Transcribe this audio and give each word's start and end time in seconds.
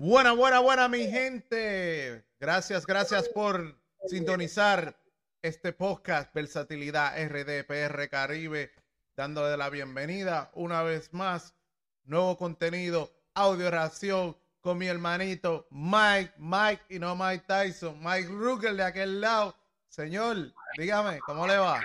Buena, 0.00 0.32
buena, 0.32 0.60
buena, 0.60 0.86
mi 0.86 1.10
gente. 1.10 2.24
Gracias, 2.38 2.86
gracias 2.86 3.28
por 3.28 3.76
sintonizar 4.06 4.96
este 5.42 5.72
podcast 5.72 6.32
Versatilidad 6.32 7.16
RDPR 7.20 8.08
Caribe, 8.08 8.70
dándole 9.16 9.56
la 9.56 9.68
bienvenida 9.70 10.52
una 10.54 10.84
vez 10.84 11.12
más. 11.12 11.56
Nuevo 12.04 12.36
contenido, 12.36 13.12
audio 13.34 13.72
ración 13.72 14.36
con 14.60 14.78
mi 14.78 14.86
hermanito 14.86 15.66
Mike, 15.72 16.32
Mike 16.38 16.82
y 16.90 17.00
no 17.00 17.16
Mike 17.16 17.46
Tyson, 17.48 17.98
Mike 18.00 18.28
Ruger 18.28 18.76
de 18.76 18.84
aquel 18.84 19.20
lado. 19.20 19.56
Señor, 19.88 20.54
dígame, 20.76 21.18
¿cómo 21.26 21.44
le 21.44 21.58
va? 21.58 21.82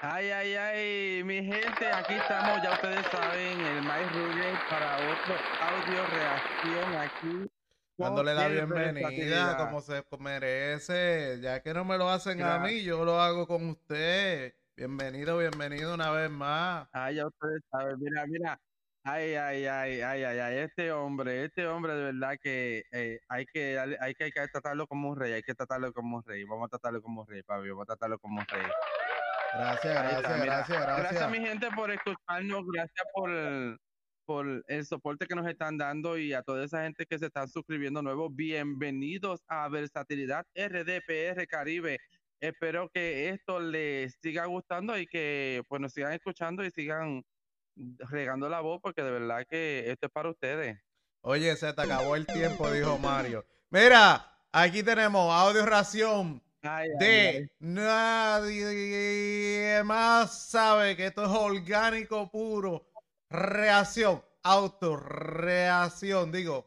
Ay, 0.00 0.30
ay, 0.30 0.54
ay, 0.54 1.24
mi 1.24 1.42
gente, 1.42 1.86
aquí 1.92 2.14
estamos, 2.14 2.62
ya 2.62 2.70
ustedes 2.70 3.04
saben, 3.06 3.60
el 3.60 3.82
Mike 3.82 4.10
Ruger 4.14 4.54
para 4.70 4.96
otro 4.96 5.34
audio 5.60 6.06
reacción 6.06 6.94
aquí. 6.94 7.50
Dándole 7.96 8.32
la 8.32 8.46
bienvenida 8.46 9.56
como 9.56 9.80
se 9.80 10.04
merece, 10.20 11.40
ya 11.40 11.60
que 11.62 11.74
no 11.74 11.84
me 11.84 11.98
lo 11.98 12.08
hacen 12.08 12.40
a 12.42 12.60
mí, 12.60 12.84
yo 12.84 13.04
lo 13.04 13.20
hago 13.20 13.48
con 13.48 13.70
usted. 13.70 14.54
Bienvenido, 14.76 15.36
bienvenido 15.36 15.94
una 15.94 16.12
vez 16.12 16.30
más. 16.30 16.88
Ay, 16.92 17.16
ya 17.16 17.26
ustedes 17.26 17.60
saben, 17.68 17.96
mira, 17.98 18.24
mira, 18.28 18.60
Ay, 19.02 19.34
ay, 19.34 19.66
ay, 19.66 20.00
ay, 20.02 20.22
ay, 20.22 20.38
ay, 20.38 20.58
este 20.58 20.92
hombre, 20.92 21.44
este 21.44 21.66
hombre 21.66 21.94
de 21.94 22.04
verdad 22.12 22.36
que 22.40 22.84
eh, 22.92 23.18
hay 23.28 23.46
que 23.46 23.78
hay 23.78 24.14
que, 24.14 24.24
hay 24.24 24.30
que 24.32 24.48
tratarlo 24.48 24.86
como 24.86 25.08
un 25.08 25.16
rey, 25.16 25.32
hay 25.32 25.42
que 25.42 25.54
tratarlo 25.54 25.92
como 25.92 26.18
un 26.18 26.22
rey, 26.24 26.44
vamos 26.44 26.66
a 26.66 26.68
tratarlo 26.68 27.02
como 27.02 27.22
un 27.22 27.26
rey, 27.26 27.42
Pablo, 27.42 27.68
vamos 27.74 27.84
a 27.84 27.96
tratarlo 27.96 28.18
como 28.18 28.40
un 28.40 28.46
rey. 28.46 28.66
Gracias, 29.54 29.94
gracias, 29.94 30.22
gracias, 30.22 30.80
gracias. 30.82 31.12
Gracias 31.12 31.30
mi 31.30 31.38
gente 31.38 31.68
por 31.74 31.90
escucharnos, 31.90 32.66
gracias 32.66 33.06
por 33.14 33.30
el, 33.30 33.78
por 34.26 34.64
el 34.66 34.84
soporte 34.84 35.26
que 35.26 35.34
nos 35.34 35.48
están 35.48 35.78
dando 35.78 36.18
y 36.18 36.34
a 36.34 36.42
toda 36.42 36.64
esa 36.64 36.82
gente 36.82 37.06
que 37.06 37.18
se 37.18 37.26
están 37.26 37.48
suscribiendo 37.48 38.02
nuevos. 38.02 38.34
Bienvenidos 38.34 39.42
a 39.48 39.68
Versatilidad 39.68 40.46
RDPR 40.54 41.46
Caribe. 41.46 41.98
Espero 42.40 42.90
que 42.90 43.30
esto 43.30 43.58
les 43.58 44.18
siga 44.20 44.44
gustando 44.44 44.98
y 44.98 45.06
que 45.06 45.62
pues 45.68 45.80
nos 45.80 45.92
sigan 45.92 46.12
escuchando 46.12 46.62
y 46.62 46.70
sigan 46.70 47.24
regando 48.10 48.48
la 48.48 48.60
voz 48.60 48.80
porque 48.82 49.02
de 49.02 49.10
verdad 49.10 49.46
que 49.48 49.90
esto 49.90 50.06
es 50.06 50.12
para 50.12 50.28
ustedes. 50.28 50.78
Oye, 51.22 51.56
se 51.56 51.72
te 51.72 51.82
acabó 51.82 52.16
el 52.16 52.26
tiempo, 52.26 52.70
dijo 52.70 52.98
Mario. 52.98 53.46
Mira, 53.70 54.30
aquí 54.52 54.82
tenemos 54.82 55.32
audio 55.32 55.64
ración 55.64 56.42
de 56.62 57.50
nadie 57.60 59.82
más 59.84 60.50
sabe 60.50 60.96
que 60.96 61.06
esto 61.06 61.24
es 61.24 61.30
orgánico 61.30 62.30
puro. 62.30 62.86
Reacción, 63.30 64.22
auto, 64.42 64.96
reacción, 64.96 66.32
digo, 66.32 66.66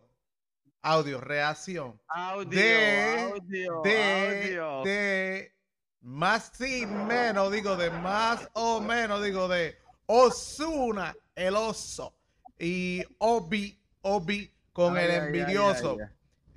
audio, 0.81 1.19
reacción. 1.19 2.00
Audio, 2.08 2.50
de, 2.50 3.31
audio, 3.34 3.81
de, 3.81 4.59
audio. 4.59 4.84
de 4.84 5.56
más 6.02 6.59
y 6.62 6.86
menos, 6.86 7.52
digo, 7.52 7.75
de 7.75 7.89
más 7.92 8.47
o 8.53 8.80
menos, 8.80 9.23
digo, 9.23 9.47
de 9.47 9.78
Osuna, 10.06 11.16
el 11.36 11.56
oso, 11.56 12.16
y 12.59 13.03
Obi, 13.19 13.80
Obi 14.02 14.52
con 14.73 14.97
el 14.97 15.12
envidioso. 15.12 15.97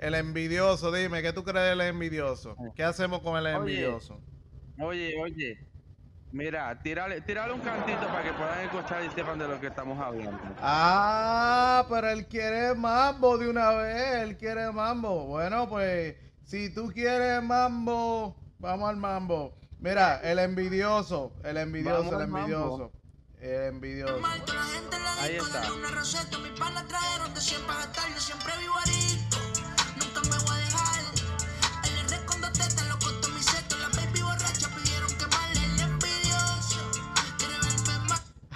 El 0.05 0.15
envidioso, 0.15 0.93
dime, 0.93 1.23
¿qué 1.23 1.33
tú 1.33 1.43
crees 1.45 1.71
del 1.71 1.81
envidioso? 1.81 2.55
¿Qué 2.77 2.85
hacemos 2.85 3.21
con 3.21 3.39
el 3.39 3.47
envidioso? 3.47 4.21
Oye, 4.79 5.15
oye, 5.19 5.67
mira, 6.31 6.79
tírale, 6.83 7.23
tírale 7.23 7.55
un 7.55 7.61
cantito 7.61 8.07
para 8.09 8.23
que 8.23 8.33
puedan 8.35 8.61
escuchar 8.61 9.03
y 9.03 9.11
sepan 9.13 9.39
de 9.39 9.49
lo 9.49 9.59
que 9.59 9.69
estamos 9.69 9.99
hablando. 9.99 10.39
Ah, 10.59 11.87
pero 11.89 12.11
él 12.11 12.27
quiere 12.27 12.75
mambo 12.75 13.39
de 13.39 13.49
una 13.49 13.71
vez, 13.71 14.17
él 14.17 14.37
quiere 14.37 14.71
mambo. 14.71 15.25
Bueno, 15.25 15.71
pues, 15.71 16.17
si 16.43 16.69
tú 16.75 16.93
quieres 16.93 17.43
mambo, 17.43 18.37
vamos 18.59 18.91
al 18.91 18.99
mambo. 18.99 19.57
Mira, 19.79 20.21
el 20.23 20.39
envidioso, 20.39 21.33
el 21.45 21.57
envidioso, 21.57 22.11
Vamos 22.11 22.15
el 22.15 22.21
envidioso. 22.29 22.93
El 23.41 23.63
envidioso. 23.75 24.21
Ahí 25.19 25.37
está. 25.37 25.63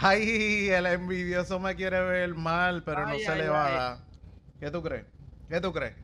Ay, 0.01 0.69
el 0.71 0.87
envidioso 0.87 1.59
me 1.59 1.75
quiere 1.75 2.01
ver 2.01 2.35
mal, 2.35 2.85
pero 2.85 3.05
no 3.07 3.19
se 3.19 3.33
ay, 3.33 3.39
le 3.43 3.49
va 3.49 3.67
a 3.67 3.71
dar. 3.71 4.09
¿Qué 4.61 4.71
tú 4.71 4.83
crees? 4.83 5.07
¿Qué 5.49 5.61
tú 5.61 5.73
crees? 5.73 5.97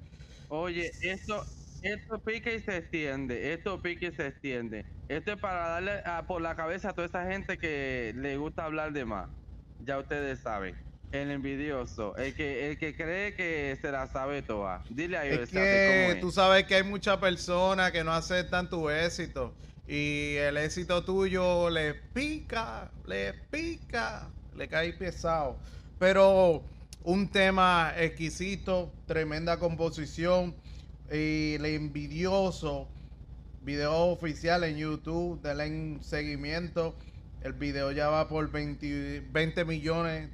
Oye, 0.49 0.91
esto, 1.01 1.43
esto 1.83 2.23
pica 2.25 2.53
y 2.53 2.61
se 2.61 2.77
extiende, 2.79 3.53
esto 3.53 3.81
pica 3.83 4.07
y 4.07 4.13
se 4.13 4.27
extiende. 4.27 4.85
Esto 5.09 5.33
es 5.33 5.39
para 5.41 5.69
darle 5.69 6.03
a- 6.05 6.27
por 6.27 6.41
la 6.43 6.55
cabeza 6.57 6.91
a 6.91 6.93
toda 6.95 7.07
esa 7.07 7.25
gente 7.31 7.59
que 7.59 8.13
le 8.17 8.37
gusta 8.37 8.65
hablar 8.65 8.93
de 8.93 9.05
más. 9.05 9.31
Ya 9.79 9.99
ustedes 9.99 10.41
saben. 10.41 10.77
El 11.11 11.31
envidioso, 11.31 12.17
el 12.17 12.35
que, 12.35 12.71
el 12.71 12.79
que 12.79 12.97
cree 12.97 13.35
que 13.35 13.79
se 13.81 13.93
la 13.93 14.07
sabe 14.09 14.43
toda. 14.43 14.83
Dile 14.89 15.17
a 15.17 15.27
ellos 15.27 15.53
Es 15.53 15.85
cómo 15.85 16.11
que 16.11 16.19
es. 16.19 16.21
tú 16.21 16.31
sabes 16.33 16.65
que 16.67 16.75
hay 16.77 16.83
muchas 16.83 17.19
personas 17.19 17.93
que 17.93 18.03
no 18.03 18.13
aceptan 18.13 18.69
tu 18.69 18.91
éxito 18.91 19.55
y 19.87 20.37
el 20.37 20.57
éxito 20.57 21.05
tuyo 21.05 21.69
le 21.69 21.95
pica, 21.95 22.91
le 23.07 23.35
pica, 23.51 24.31
le 24.57 24.69
cae 24.69 24.93
pesado. 24.95 25.59
Pero 25.99 26.65
un 27.03 27.29
tema 27.29 27.93
exquisito, 27.97 28.93
tremenda 29.07 29.59
composición 29.59 30.55
y 31.13 31.55
el 31.55 31.67
envidioso, 31.67 32.89
video 33.63 34.07
oficial 34.07 34.65
en 34.65 34.77
YouTube, 34.79 35.41
denle 35.43 35.67
en 35.67 36.03
seguimiento. 36.03 36.97
El 37.43 37.53
video 37.53 37.93
ya 37.93 38.09
va 38.09 38.27
por 38.27 38.51
20, 38.51 39.29
20 39.31 39.65
millones 39.67 40.31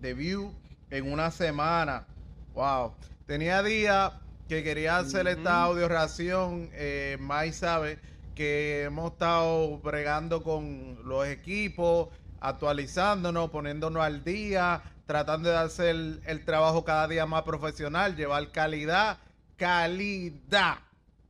de 0.00 0.14
views 0.14 0.54
en 0.90 1.12
una 1.12 1.30
semana. 1.30 2.06
Wow. 2.54 2.94
Tenía 3.26 3.62
días 3.62 4.12
que 4.48 4.62
quería 4.62 4.98
hacer 4.98 5.26
esta 5.26 5.64
audio 5.64 5.86
reacción. 5.86 6.70
Eh, 6.72 7.18
Mai 7.20 7.52
sabe 7.52 7.98
que 8.36 8.84
hemos 8.84 9.12
estado 9.12 9.78
bregando 9.78 10.44
con 10.44 10.98
los 11.04 11.26
equipos, 11.26 12.10
actualizándonos, 12.40 13.50
poniéndonos 13.50 14.04
al 14.04 14.22
día, 14.22 14.82
tratando 15.06 15.48
de 15.50 15.56
hacer 15.56 15.88
el, 15.88 16.20
el 16.26 16.44
trabajo 16.44 16.84
cada 16.84 17.08
día 17.08 17.26
más 17.26 17.42
profesional, 17.42 18.14
llevar 18.14 18.52
calidad, 18.52 19.18
calidad, 19.56 20.76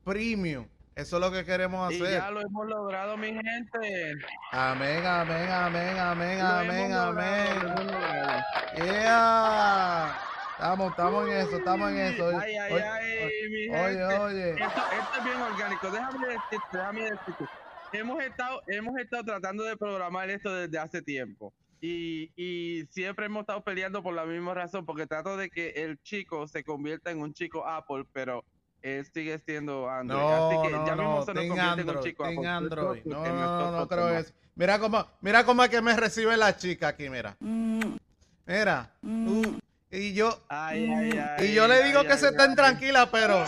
premium. 0.04 0.66
Eso 0.96 1.16
es 1.16 1.20
lo 1.20 1.30
que 1.30 1.44
queremos 1.44 1.92
Y 1.92 2.02
hacer. 2.02 2.18
ya 2.20 2.30
lo 2.30 2.40
hemos 2.40 2.66
logrado, 2.66 3.16
mi 3.18 3.28
gente. 3.28 4.14
Amén, 4.50 5.04
amén, 5.06 5.50
amén, 5.50 5.98
amén, 5.98 6.38
Lo 6.38 6.46
amén, 6.46 6.92
amén. 6.92 7.46
logrado. 7.62 8.44
Yeah. 8.76 10.16
Estamos, 10.58 10.90
estamos 10.90 11.28
en 11.28 11.36
eso, 11.36 11.56
estamos 11.58 11.90
en 11.90 11.96
eso. 11.98 12.28
Ay, 12.38 12.56
ay, 12.56 12.72
Oye, 12.72 12.82
ay, 12.84 13.48
mi 13.50 13.68
oye, 13.68 13.88
gente. 13.98 14.18
oye. 14.18 14.50
Esto, 14.52 14.64
esto 14.64 15.18
es 15.18 15.24
bien 15.24 15.42
orgánico. 15.42 15.90
Déjame 15.90 16.26
decirte, 16.28 16.56
déjame 16.72 17.00
decirte. 17.02 17.44
Hemos 17.92 18.22
estado, 18.22 18.62
hemos 18.66 18.98
estado 18.98 19.24
tratando 19.24 19.64
de 19.64 19.76
programar 19.76 20.30
esto 20.30 20.54
desde 20.54 20.78
hace 20.78 21.02
tiempo. 21.02 21.52
Y, 21.80 22.32
y 22.36 22.86
siempre 22.90 23.26
hemos 23.26 23.42
estado 23.42 23.62
peleando 23.62 24.02
por 24.02 24.14
la 24.14 24.24
misma 24.24 24.54
razón, 24.54 24.86
porque 24.86 25.06
trato 25.06 25.36
de 25.36 25.50
que 25.50 25.68
el 25.76 26.00
chico 26.02 26.48
se 26.48 26.64
convierta 26.64 27.10
en 27.10 27.20
un 27.20 27.34
chico 27.34 27.66
Apple, 27.68 28.04
pero 28.14 28.42
él 28.80 29.04
sigue 29.12 29.38
siendo 29.38 29.90
Android. 29.90 30.20
No, 30.22 30.48
Así 30.48 30.62
que 30.62 30.74
no, 30.74 30.86
ya 30.86 30.96
mismo 30.96 31.16
no, 31.16 31.22
se 31.22 31.34
nos 31.34 31.44
convierte 31.46 31.52
en 31.52 31.52
un 31.52 31.90
Android, 31.90 32.00
chico 32.02 32.24
Apple. 32.24 32.46
Android. 32.48 33.02
No, 33.04 33.24
no, 33.26 33.70
no, 33.72 33.88
creo 33.88 34.08
eso. 34.08 34.32
Mira 34.54 34.78
cómo, 34.78 35.06
mira 35.20 35.44
cómo 35.44 35.62
es 35.62 35.68
que 35.68 35.82
me 35.82 35.94
recibe 35.94 36.34
la 36.38 36.56
chica 36.56 36.88
aquí, 36.88 37.10
mira. 37.10 37.36
Mira. 37.40 38.90
uh, 39.02 39.58
y 39.90 40.12
yo, 40.14 40.44
Ay, 40.48 40.90
ay, 40.90 41.10
ay, 41.38 41.46
y 41.46 41.54
yo 41.54 41.68
le 41.68 41.84
digo 41.84 42.00
ay, 42.00 42.06
que 42.06 42.12
ay, 42.12 42.18
se 42.18 42.28
estén 42.28 42.50
ay. 42.50 42.56
tranquilas, 42.56 43.08
pero. 43.10 43.44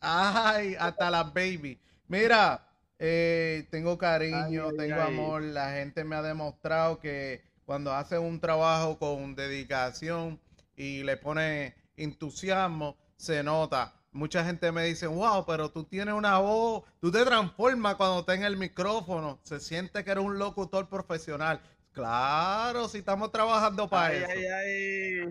Ay, 0.00 0.76
hasta 0.78 1.10
las 1.10 1.32
baby. 1.32 1.80
Mira, 2.08 2.66
eh, 2.98 3.66
tengo 3.70 3.96
cariño, 3.96 4.72
tengo 4.76 5.00
ay. 5.00 5.14
amor. 5.14 5.42
La 5.42 5.72
gente 5.72 6.04
me 6.04 6.16
ha 6.16 6.22
demostrado 6.22 7.00
que 7.00 7.42
cuando 7.64 7.92
hace 7.92 8.18
un 8.18 8.40
trabajo 8.40 8.98
con 8.98 9.34
dedicación 9.34 10.40
y 10.76 11.02
le 11.02 11.16
pone 11.16 11.74
entusiasmo, 11.96 12.96
se 13.16 13.42
nota. 13.42 13.94
Mucha 14.12 14.44
gente 14.44 14.70
me 14.70 14.84
dice, 14.84 15.06
wow, 15.06 15.44
pero 15.44 15.70
tú 15.70 15.84
tienes 15.84 16.14
una 16.14 16.38
voz, 16.38 16.84
tú 17.00 17.10
te 17.10 17.24
transformas 17.24 17.96
cuando 17.96 18.20
estás 18.20 18.36
en 18.36 18.44
el 18.44 18.56
micrófono. 18.56 19.40
Se 19.42 19.58
siente 19.58 20.04
que 20.04 20.10
eres 20.12 20.22
un 20.22 20.38
locutor 20.38 20.88
profesional. 20.88 21.60
Claro, 21.94 22.88
si 22.88 22.98
estamos 22.98 23.30
trabajando 23.30 23.88
para 23.88 24.06
Ay, 24.08 24.16
eso. 24.16 24.26
ay, 24.30 24.46
ay. 24.46 25.28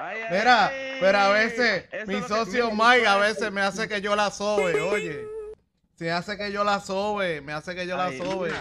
Ay, 0.00 0.18
Mira, 0.30 0.66
ay. 0.66 0.96
pero 1.00 1.18
a 1.18 1.28
veces 1.30 1.86
mi 2.06 2.20
socio 2.22 2.70
Mike 2.72 3.06
a 3.06 3.16
veces 3.16 3.50
me 3.52 3.60
hace 3.62 3.88
que 3.88 4.00
yo 4.00 4.14
la 4.16 4.30
sobe, 4.30 4.80
oye. 4.80 5.24
Se 5.94 6.10
hace 6.10 6.36
que 6.36 6.50
yo 6.52 6.64
la 6.64 6.80
sobe, 6.80 7.40
me 7.40 7.52
hace 7.52 7.74
que 7.74 7.86
yo 7.86 7.96
la 7.96 8.10
sobe. 8.12 8.52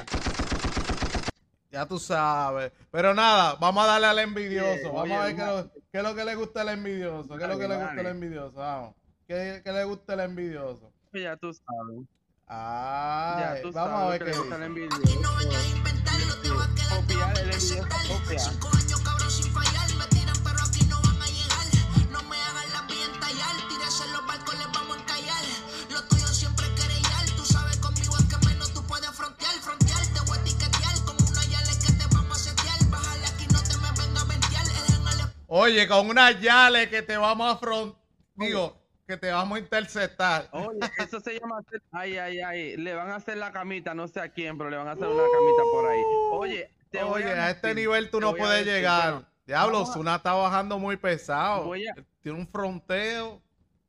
Ya 1.72 1.88
tú 1.88 1.98
sabes. 1.98 2.72
Pero 2.92 3.16
nada, 3.16 3.56
vamos 3.56 3.84
a 3.84 3.88
darle 3.88 4.08
al 4.08 4.20
envidioso. 4.20 4.94
Vamos 4.94 5.04
oye, 5.06 5.16
a 5.16 5.24
ver 5.26 5.36
qué, 5.36 5.42
una- 5.42 5.52
lo- 5.54 5.72
qué 5.92 5.98
es 5.98 6.04
lo 6.04 6.16
que 6.16 6.26
le 6.26 6.36
gusta 6.36 6.62
al 6.62 6.70
envidioso. 6.70 7.36
¿Qué 7.36 7.44
es 7.44 7.50
lo 7.50 7.58
que 7.58 7.68
le 7.68 7.76
gusta 7.78 8.00
al 8.00 8.06
envidioso? 8.06 8.54
Vamos. 8.54 8.96
¿Qué, 9.28 9.62
qué 9.66 9.72
le 9.72 9.84
gusta 9.84 10.14
al 10.14 10.20
envidioso? 10.20 10.94
Ya 11.14 11.36
tú 11.36 11.52
sabes. 11.52 12.06
Ay, 12.56 13.42
Ya 13.42 13.62
tú 13.64 13.72
vamos 13.72 14.02
a 14.02 14.10
ver 14.10 14.20
que 14.24 14.32
qué 14.32 14.32
dice. 14.32 15.20
No 15.22 15.36
vengas 15.38 15.64
a 15.66 15.68
inventarlo, 15.70 16.36
te 16.42 16.50
va 16.52 16.64
a 16.66 16.76
quedar 16.76 16.98
Copiar 16.98 17.32
el 17.32 17.38
envidioso, 17.40 17.74
sentar. 17.76 18.08
copia. 18.08 18.40
Cinco 18.40 18.70
años 18.78 19.02
cabrón 19.02 19.32
sin 19.32 19.52
fallar, 19.52 19.90
me 19.96 20.06
tiran 20.08 20.38
pero 20.44 20.60
aquí 20.62 20.86
no 20.86 21.02
van 21.02 21.22
a 21.22 21.26
llegar. 21.26 21.66
No 22.12 22.24
me 22.30 22.38
hagan 22.38 22.70
la 22.74 22.82
bien 22.84 23.12
tallar, 23.20 23.56
tírese 23.70 24.04
en 24.06 24.14
los 24.14 24.28
barcos, 24.28 24.54
les 24.60 24.68
vamos 24.72 24.98
a 24.98 25.00
encallar. 25.00 25.44
Lo 25.90 26.04
tuyo 26.04 26.28
siempre 26.28 26.66
es 26.68 26.72
querellar, 26.80 27.26
tú 27.36 27.44
sabes 27.46 27.78
conmigo 27.78 28.16
es 28.18 28.26
que 28.26 28.46
menos 28.46 28.72
tú 28.72 28.84
puedes 28.84 29.10
frontear. 29.12 29.54
Frontear, 29.62 30.06
te 30.14 30.20
voy 30.28 30.38
a 30.38 30.42
etiquetear 30.42 30.96
como 31.06 31.28
una 31.28 31.44
yale 31.46 31.74
que 31.80 31.92
te 31.92 32.08
vamos 32.16 32.38
a 32.38 32.44
setear. 32.52 32.86
Bájale 32.92 33.26
aquí, 33.26 33.48
no 33.52 33.64
te 33.64 33.78
me 33.78 33.92
venga 33.98 34.22
a 34.22 34.66
general 34.66 35.34
Oye, 35.48 35.88
con 35.88 36.08
una 36.08 36.32
yale 36.40 36.88
que 36.90 37.02
te 37.02 37.18
vamos 37.18 37.52
a 37.52 37.58
front... 37.58 37.96
Digo, 38.36 38.83
que 39.08 39.18
te 39.18 39.32
vamos 39.32 39.58
a 39.58 39.60
interceptar. 39.62 40.48
Oye, 40.52 40.80
eso 40.98 41.20
se 41.20 41.40
llama 41.40 41.60
hacer. 41.60 41.82
Ay, 41.92 42.18
ay, 42.18 42.40
ay. 42.40 42.78
Le 42.78 42.94
van 42.94 43.10
a 43.10 43.16
hacer 43.16 43.38
la 43.38 43.52
camita, 43.52 43.94
no 43.94 44.08
sé 44.08 44.20
a 44.22 44.30
quién, 44.30 44.58
pero 44.58 44.70
le 44.70 44.78
van 44.78 44.88
a 44.88 44.92
hacer 44.92 45.08
una 45.08 45.24
camita 45.24 45.64
por 45.72 45.86
ahí. 45.90 46.02
Oye, 46.32 46.70
te 46.90 47.04
voy 47.04 47.24
Oye, 47.24 47.32
a 47.32 47.50
este 47.50 47.68
decir, 47.68 47.82
nivel 47.82 48.10
tú 48.10 48.20
no 48.20 48.32
voy 48.32 48.40
puedes 48.40 48.60
decir, 48.66 48.74
llegar. 48.74 49.28
Diablo, 49.46 49.86
Zuna 49.86 50.16
está 50.16 50.34
bajando 50.34 50.80
muy 50.80 50.96
pesado. 50.96 51.66
Voy 51.66 51.86
a- 51.88 51.96
Tiene 52.22 52.40
un 52.40 52.48
fronteo. 52.48 53.42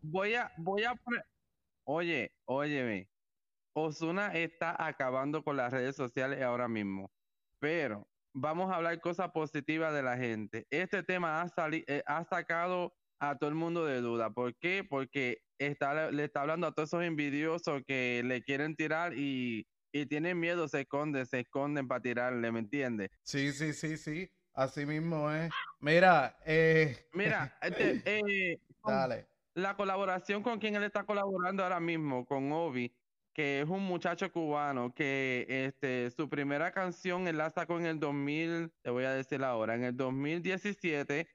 Voy 0.03 0.35
a, 0.35 0.51
voy 0.57 0.85
a. 0.85 0.95
Oye, 1.85 2.33
óyeme. 2.45 3.09
Osuna 3.73 4.29
está 4.35 4.77
acabando 4.85 5.43
con 5.43 5.57
las 5.57 5.73
redes 5.73 5.97
sociales 5.97 6.43
ahora 6.43 6.69
mismo. 6.69 7.11
Pero 7.59 8.07
vamos 8.33 8.71
a 8.71 8.77
hablar 8.77 9.01
cosas 9.01 9.31
positivas 9.33 9.93
de 9.95 10.03
la 10.03 10.17
gente. 10.17 10.67
Este 10.71 11.03
tema 11.03 11.41
ha, 11.41 11.49
sali- 11.49 11.85
eh, 11.87 12.03
ha 12.07 12.25
sacado 12.25 12.93
a 13.19 13.37
todo 13.39 13.49
el 13.49 13.57
mundo 13.57 13.85
de 13.85 14.01
duda. 14.01 14.31
¿Por 14.31 14.57
qué? 14.57 14.85
Porque 14.89 15.39
está, 15.59 16.11
le 16.11 16.25
está 16.25 16.43
hablando 16.43 16.67
a 16.67 16.73
todos 16.73 16.91
esos 16.91 17.03
envidiosos 17.05 17.83
que 17.87 18.23
le 18.25 18.43
quieren 18.43 18.75
tirar 18.77 19.15
y, 19.17 19.67
y 19.93 20.07
tienen 20.07 20.39
miedo, 20.41 20.69
se 20.69 20.81
esconden, 20.83 21.27
se 21.27 21.41
esconden 21.41 21.87
para 21.89 22.01
tirarle, 22.01 22.51
¿me 22.53 22.61
entiendes? 22.61 23.11
Sí, 23.23 23.53
sí, 23.53 23.73
sí, 23.73 23.97
sí. 23.97 24.31
Así 24.53 24.87
mismo 24.87 25.31
es. 25.33 25.51
Mira, 25.81 26.37
eh, 26.47 27.09
Mira, 27.13 27.57
este, 27.63 28.03
eh, 28.05 28.59
dale. 28.85 29.27
la 29.55 29.77
colaboración 29.77 30.43
con 30.43 30.59
quien 30.61 30.77
él 30.77 30.85
está 30.85 31.05
colaborando 31.05 31.63
ahora 31.65 31.81
mismo, 31.81 32.25
con 32.25 32.53
Obi, 32.53 32.95
que 33.35 33.61
es 33.63 33.69
un 33.69 33.83
muchacho 33.83 34.31
cubano 34.31 34.95
que 34.95 35.45
este, 35.49 36.09
su 36.13 36.29
primera 36.29 36.71
canción 36.71 37.27
él 37.27 37.39
la 37.39 37.51
sacó 37.51 37.79
en 37.81 37.87
el 37.87 37.99
2000, 37.99 38.71
te 38.81 38.91
voy 38.91 39.05
a 39.05 39.13
decir 39.13 39.43
ahora, 39.43 39.75
en 39.75 39.83
el 39.83 39.97
2017, 39.97 41.29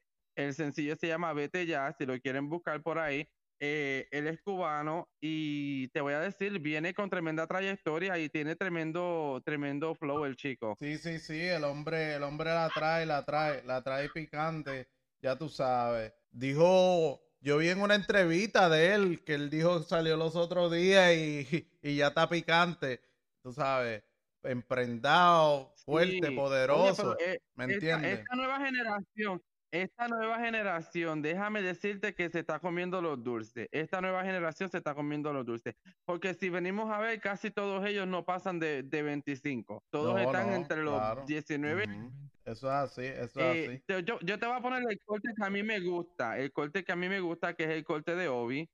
el 0.44 0.53
sencillo 0.53 0.95
se 0.95 1.07
llama 1.07 1.33
Vete 1.33 1.65
Ya, 1.65 1.94
si 1.97 2.06
lo 2.06 2.18
quieren 2.19 2.50
buscar 2.50 2.81
por 2.81 3.00
ahí. 3.00 3.30
Eh, 3.62 4.07
él 4.12 4.27
es 4.27 4.41
cubano 4.41 5.09
y 5.19 5.89
te 5.89 6.00
voy 6.00 6.13
a 6.13 6.19
decir, 6.21 6.59
viene 6.59 6.94
con 6.94 7.09
tremenda 7.09 7.45
trayectoria 7.45 8.18
y 8.18 8.30
tiene 8.30 8.56
tremendo, 8.56 9.41
tremendo 9.44 9.95
flow 9.95 10.24
el 10.25 10.38
chico. 10.38 10.77
Sí, 10.80 10.97
sí, 10.97 11.19
sí, 11.19 11.38
el 11.41 11.65
hombre, 11.65 12.15
el 12.15 12.24
hombre 12.24 12.51
la 12.51 12.69
trae, 12.69 13.06
la 13.06 13.25
trae, 13.25 13.63
la 13.65 13.83
trae 13.83 14.09
picante, 14.09 14.88
ya 15.21 15.38
tú 15.38 15.50
sabes. 15.50 16.13
Dijo, 16.31 17.21
yo 17.41 17.57
vi 17.57 17.68
en 17.69 17.81
una 17.81 17.95
entrevista 17.95 18.69
de 18.69 18.94
él 18.94 19.24
que 19.25 19.33
él 19.33 19.50
dijo 19.50 19.80
que 19.80 19.86
salió 19.89 20.15
los 20.15 20.38
otros 20.38 20.71
días 20.71 21.13
y, 21.15 21.68
y 21.81 21.97
ya 21.97 22.07
está 22.07 22.30
picante, 22.30 23.01
tú 23.44 23.51
sabes, 23.51 24.03
emprendado, 24.44 25.74
fuerte, 25.83 26.27
Sí. 26.30 26.36
Poderoso, 26.36 27.18
eh, 27.19 27.39
¿me 27.56 27.65
esta, 27.65 27.74
entiendes? 27.74 28.19
esta 28.19 28.36
nueva 28.36 28.59
generación, 28.65 29.41
esta 29.71 30.07
nueva 30.07 30.39
generación, 30.39 31.21
déjame 31.21 31.62
decirte 31.62 32.13
que 32.16 32.30
se 32.30 32.39
está 32.39 32.60
comiendo 32.60 33.01
los 33.01 33.24
dulces. 33.24 33.68
Esta 33.71 34.01
nueva 34.01 34.24
generación 34.24 34.69
se 34.69 34.77
está 34.77 34.95
comiendo 34.95 35.31
los 35.33 35.45
dulces. 35.45 35.75
Porque 36.06 36.33
si 36.33 36.50
venimos 36.50 36.89
a 36.92 37.00
ver, 37.00 37.19
casi 37.21 37.51
todos 37.51 37.86
ellos 37.86 38.07
no 38.07 38.25
pasan 38.25 38.60
de, 38.60 38.83
de 38.83 39.01
25. 39.04 39.83
Todos 39.92 40.16
No, 40.16 40.19
están 40.19 40.50
no, 40.50 40.56
entre 40.56 40.83
los 40.83 40.95
claro. 40.98 41.24
19. 41.27 41.83
Ujú. 41.83 42.12
Eso 42.45 42.68
es 42.68 42.74
así, 42.74 43.01
eso 43.06 43.39
Eh, 43.42 43.63
es 43.63 43.69
así. 43.69 43.83
te- 43.86 44.04
yo, 44.04 44.19
yo 44.21 44.39
te 44.39 44.45
voy 44.48 44.56
a 44.57 44.62
poner 44.62 44.83
el 44.89 45.00
corte 45.06 45.30
que 45.38 45.45
a 45.45 45.50
mí 45.51 45.62
me 45.62 45.80
gusta. 45.80 46.38
El 46.39 46.51
corte 46.51 46.83
que 46.83 46.92
a 46.92 46.95
mí 46.95 47.07
me 47.07 47.19
gusta, 47.19 47.54
que 47.54 47.65
es 47.65 47.69
el 47.69 47.83
corte 47.83 48.15
de 48.15 48.27
Obi. 48.27 48.69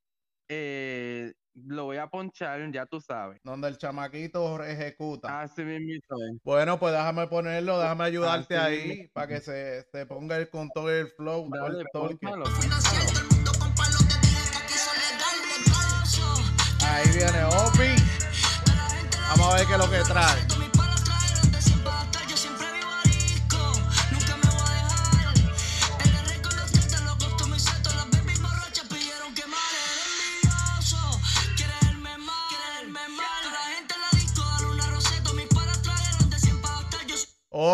Eh, 0.48 1.34
lo 1.56 1.86
voy 1.86 1.98
a 1.98 2.08
ponchar, 2.08 2.72
ya 2.72 2.86
tú 2.86 3.00
sabes. 3.00 3.40
Donde 3.44 3.68
el 3.70 3.78
chamaquito 3.78 4.62
ejecuta. 4.64 5.42
Así 5.42 5.64
mismo 5.64 6.18
es. 6.30 6.38
Bueno, 6.44 6.78
pues 6.78 6.94
déjame 6.94 7.28
ponerlo, 7.28 7.80
déjame 7.80 8.04
ayudarte 8.04 8.58
Así 8.58 8.74
ahí 8.74 8.88
mismo. 8.88 9.10
para 9.14 9.28
que 9.28 9.40
se, 9.40 9.84
se 9.92 10.06
ponga 10.06 10.38
el 10.38 10.50
con 10.50 10.70
todo 10.70 10.90
el 10.92 11.08
flow, 11.08 11.50
Dale, 11.50 11.86
todo 11.94 12.10
el. 12.10 12.20
Ahí 16.84 17.10
viene 17.14 17.44
Opi. 17.46 17.96
Vamos 19.30 19.54
a 19.54 19.56
ver 19.58 19.68
qué 19.68 19.74
es 19.74 19.80
lo 19.80 19.90
que 19.90 20.02
trae. 20.04 20.75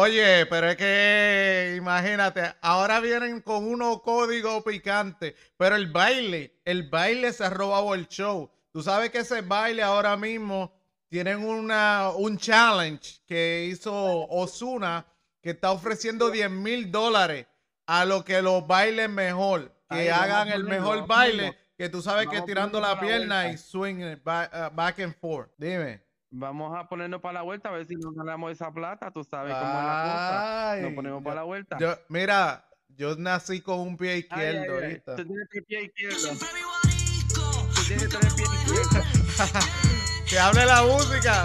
Oye, 0.02 0.48
pero 0.48 0.68
es 0.68 0.78
que 0.78 1.76
imagínate, 1.78 2.56
ahora 2.62 3.00
vienen 3.00 3.40
con 3.40 3.64
unos 3.64 4.02
códigos 4.02 4.64
picantes, 4.64 5.36
pero 5.58 5.76
el 5.76 5.92
baile, 5.92 6.60
el 6.66 6.90
baile 6.90 7.32
se 7.32 7.44
ha 7.44 7.52
robado 7.52 7.94
el 7.94 8.08
show. 8.08 8.50
Tú 8.74 8.82
sabes 8.82 9.12
que 9.12 9.20
ese 9.20 9.42
baile 9.42 9.84
ahora 9.84 10.18
mismo 10.18 10.74
tienen 11.08 11.48
una, 11.48 12.10
un 12.16 12.40
challenge 12.40 13.22
que 13.28 13.68
hizo 13.72 13.94
Osuna 14.28 15.06
que 15.40 15.52
está 15.52 15.72
ofreciendo 15.72 16.32
10 16.32 16.50
mil 16.50 16.92
dólares 16.92 17.46
a 17.86 18.04
lo 18.04 18.26
que 18.26 18.42
los 18.42 18.66
bailen 18.66 19.14
mejor, 19.14 19.72
que 19.88 20.12
hagan 20.12 20.48
el 20.48 20.64
mejor 20.64 21.06
baile, 21.06 21.56
que 21.78 21.90
tú 21.90 22.02
sabes 22.02 22.28
que 22.28 22.42
tirando 22.42 22.82
la 22.82 23.00
pierna 23.00 23.52
y 23.52 23.58
swing 23.58 24.02
it 24.14 24.24
back, 24.24 24.52
uh, 24.52 24.76
back 24.76 25.00
and 25.00 25.14
forth. 25.14 25.52
Dime. 25.60 26.02
Vamos 26.34 26.74
a 26.78 26.88
ponernos 26.88 27.20
para 27.20 27.34
la 27.34 27.42
vuelta 27.42 27.68
a 27.68 27.74
ver 27.74 27.86
si 27.86 27.96
nos 27.96 28.16
ganamos 28.16 28.52
esa 28.52 28.72
plata. 28.72 29.12
Tú 29.12 29.22
sabes 29.24 29.54
cómo 29.54 29.66
es 29.66 29.86
la 29.86 30.04
cosa. 30.04 30.82
Nos 30.82 30.94
ponemos 30.94 31.24
para 31.24 31.36
la 31.36 31.44
vuelta. 31.44 31.78
Yo, 31.78 31.94
mira, 32.08 32.66
yo 32.88 33.16
nací 33.18 33.60
con 33.62 33.80
un 33.80 33.98
pie 33.98 34.20
izquierdo 34.20 34.62
ay, 34.62 34.68
ay. 34.68 34.84
ahorita. 34.84 35.16
Tú 35.18 35.26
tienes 35.26 35.50
tres 35.50 35.66
pies 35.66 35.84
izquierdos. 35.84 36.22
siempre 36.22 36.48
vivo 36.56 36.70
arisco. 36.84 37.68
Tú 37.76 37.82
tienes 37.88 38.10
tres 38.10 38.34
pies 38.34 38.50
izquierdos. 38.54 39.68
Que 40.30 40.40
hable 40.40 40.66
la 40.66 40.84
música. 40.84 41.44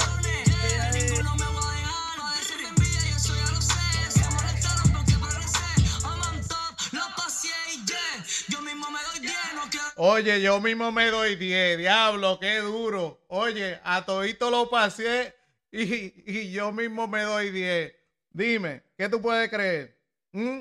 Oye, 9.98 10.42
yo 10.42 10.60
mismo 10.60 10.92
me 10.92 11.06
doy 11.06 11.36
10. 11.36 11.78
Diablo, 11.78 12.38
qué 12.38 12.58
duro. 12.58 13.24
Oye, 13.28 13.80
a 13.82 14.04
todito 14.04 14.50
lo 14.50 14.68
pasé 14.68 15.34
y, 15.72 16.12
y 16.30 16.52
yo 16.52 16.70
mismo 16.70 17.08
me 17.08 17.22
doy 17.22 17.50
10. 17.50 17.94
Dime, 18.28 18.82
¿qué 18.98 19.08
tú 19.08 19.22
puedes 19.22 19.48
creer? 19.48 19.98
¿Mm? 20.32 20.60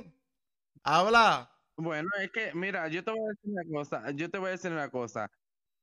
Habla. 0.84 1.51
Bueno, 1.75 2.10
es 2.22 2.32
que, 2.32 2.54
mira, 2.54 2.88
yo 2.88 3.04
te 3.04 3.12
voy 3.12 3.20
a 3.20 3.27
decir 3.27 3.51
una 3.51 3.63
cosa. 3.77 4.12
Yo 4.12 4.30
te 4.30 4.38
voy 4.38 4.48
a 4.48 4.51
decir 4.51 4.72
una 4.72 4.89
cosa. 4.89 5.30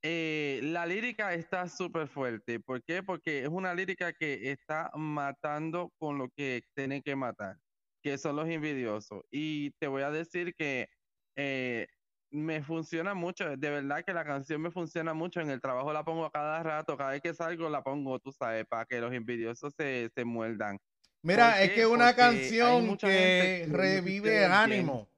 Eh, 0.02 0.60
la 0.62 0.86
lírica 0.86 1.34
está 1.34 1.68
súper 1.68 2.08
fuerte. 2.08 2.58
¿Por 2.58 2.82
qué? 2.84 3.02
Porque 3.02 3.42
es 3.42 3.48
una 3.48 3.74
lírica 3.74 4.14
que 4.14 4.50
está 4.50 4.90
matando 4.94 5.92
con 5.98 6.16
lo 6.16 6.30
que 6.30 6.62
tiene 6.74 7.02
que 7.02 7.16
matar, 7.16 7.56
que 8.02 8.16
son 8.16 8.36
los 8.36 8.48
envidiosos. 8.48 9.22
Y 9.30 9.72
te 9.72 9.88
voy 9.88 10.02
a 10.04 10.10
decir 10.10 10.54
que 10.54 10.88
eh, 11.36 11.86
me 12.32 12.62
funciona 12.62 13.14
mucho, 13.14 13.56
de 13.56 13.70
verdad 13.70 14.02
que 14.04 14.12
la 14.14 14.24
canción 14.24 14.60
me 14.60 14.70
funciona 14.70 15.12
mucho. 15.14 15.40
En 15.40 15.50
el 15.50 15.60
trabajo 15.60 15.92
la 15.92 16.04
pongo 16.04 16.24
a 16.24 16.32
cada 16.32 16.62
rato, 16.62 16.96
cada 16.96 17.10
vez 17.10 17.20
que 17.20 17.34
salgo 17.34 17.68
la 17.68 17.82
pongo, 17.82 18.18
tú 18.18 18.32
sabes, 18.32 18.66
para 18.66 18.86
que 18.86 19.00
los 19.00 19.12
envidiosos 19.12 19.72
se, 19.76 20.10
se 20.14 20.24
muerdan. 20.24 20.80
Mira, 21.22 21.52
¿Por 21.52 21.60
es 21.62 21.70
que 21.72 21.80
es 21.82 21.86
una 21.86 22.06
Porque 22.06 22.16
canción 22.16 22.96
que 22.96 23.68
revive 23.70 24.38
bien. 24.38 24.52
ánimo. 24.52 25.08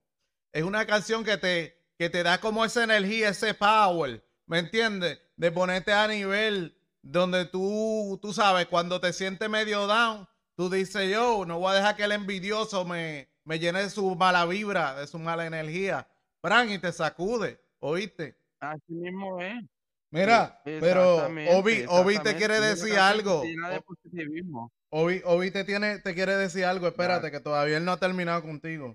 Es 0.52 0.64
una 0.64 0.87
canción 0.87 1.25
que 1.25 1.37
te, 1.38 1.76
que 1.99 2.11
te 2.11 2.23
da 2.23 2.40
como 2.40 2.64
esa 2.64 2.85
energía, 2.85 3.30
ese 3.30 3.54
power, 3.54 4.23
¿me 4.47 4.59
entiendes? 4.59 5.21
De 5.37 5.50
ponerte 5.50 5.92
a 5.92 6.06
nivel 6.06 6.76
donde 7.00 7.44
tú, 7.47 8.18
tú 8.21 8.33
sabes, 8.33 8.66
cuando 8.66 9.00
te 9.00 9.12
sientes 9.12 9.49
medio 9.49 9.87
down, 9.87 10.28
tú 10.56 10.68
dices, 10.68 11.11
yo, 11.11 11.44
no 11.47 11.59
voy 11.59 11.73
a 11.73 11.76
dejar 11.76 11.97
que 11.97 12.04
el 12.04 12.12
envidioso 12.12 12.85
me, 12.85 13.28
me 13.44 13.59
llene 13.59 13.83
de 13.83 13.90
su 13.90 14.14
mala 14.14 14.47
vibra, 14.47 14.97
de 14.97 15.06
su 15.06 15.18
mala 15.18 15.47
energía. 15.47 16.09
Fran, 16.45 16.71
y 16.71 16.79
te 16.79 16.93
sacude, 16.93 17.59
¿oíste? 17.79 18.37
Así 18.61 18.93
mismo 18.93 19.41
es. 19.41 19.65
Mira, 20.11 20.61
pero 20.63 21.15
Exactamente, 21.15 21.55
Obi, 21.55 21.85
Obi 21.89 22.19
te 22.19 22.37
quiere 22.37 22.61
decir 22.61 22.99
algo. 22.99 23.43
de. 23.43 24.61
Obi, 24.91 25.23
Obi 25.25 25.51
te 25.51 25.65
tiene, 25.65 26.01
te 26.01 26.15
quiere 26.15 26.37
decir 26.37 26.67
algo. 26.67 26.87
Espérate, 26.89 27.31
que 27.31 27.41
todavía 27.41 27.79
él 27.79 27.87
no 27.87 27.93
ha 27.93 27.97
terminado 27.97 28.43
contigo. 28.43 28.95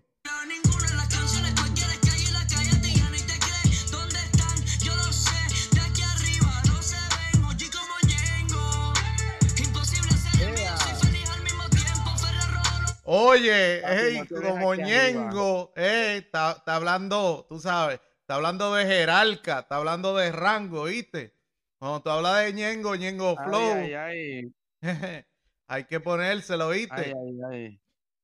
Oye, 13.12 13.82
Papi, 13.82 13.96
ey, 13.96 14.18
no 14.20 14.26
te 14.26 14.36
dejes 14.36 14.52
como. 14.52 14.76
Ñengo, 14.76 15.74
ey, 15.76 16.18
está, 16.20 16.52
está 16.52 16.76
hablando, 16.76 17.44
tú 17.50 17.60
sabes, 17.60 18.00
está 18.22 18.36
hablando 18.36 18.76
de 18.76 18.86
jerarca, 18.86 19.60
está 19.62 19.78
hablando 19.78 20.16
de 20.16 20.32
rango, 20.32 20.84
¿viste? 20.84 21.34
Cuando 21.80 22.04
tú 22.04 22.12
hablas 22.12 22.46
de 22.46 22.54
Ñengo, 22.54 22.96
Ñengo 22.96 23.36
Flow, 23.36 23.74
Ay, 23.74 23.94
ay, 23.96 24.54
ay. 24.84 25.26
hay 25.68 25.84
que 25.86 26.00
ponérselo, 26.00 26.70
¿viste? 26.70 26.94
Ay, 26.96 27.14
ay, 27.14 27.40
ay. 27.52 27.82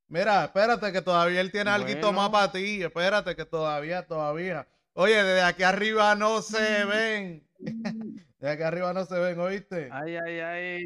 Mira, 0.08 0.44
espérate 0.46 0.92
que 0.92 1.02
todavía 1.02 1.42
él 1.42 1.52
tiene 1.52 1.72
algo 1.72 1.88
Bueno. 1.88 2.14
más 2.14 2.30
para 2.30 2.52
ti. 2.52 2.84
Espérate 2.84 3.36
que 3.36 3.46
todavía, 3.46 4.06
todavía. 4.06 4.68
Oye, 4.94 5.16
desde 5.16 5.42
aquí 5.42 5.64
arriba 5.64 6.14
no 6.14 6.44
se 6.44 6.86
ven. 6.86 7.50
Desde 8.38 8.54
aquí 8.54 8.62
arriba 8.62 8.94
no 8.94 9.04
se 9.06 9.18
ven, 9.18 9.40
¿oíste? 9.40 9.90
Ay, 9.92 10.16
ay, 10.18 10.40
ay. 10.40 10.86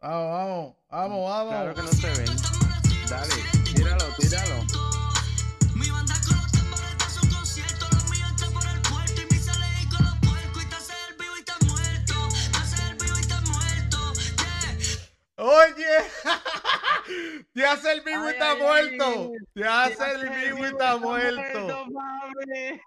Vamos, 0.00 0.74
vamos, 0.88 1.30
vamos, 1.30 1.30
vamos. 1.30 1.52
Claro 1.52 1.74
que 1.76 1.82
no 1.82 1.88
se 1.88 2.20
ven. 2.20 2.51
Dale, 3.12 3.34
tíralo, 3.62 4.04
tíralo. 4.18 4.91
Te 17.54 17.66
hace 17.66 17.92
el 17.92 18.00
vivo 18.00 18.28
está 18.28 18.56
muerto. 18.56 19.32
Te 19.54 19.64
hace 19.64 20.10
el 20.14 20.30
vivo 20.30 20.58
y 20.58 20.62
está 20.62 20.96
muerto. 20.96 21.86